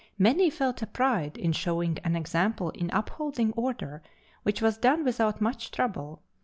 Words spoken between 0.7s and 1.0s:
a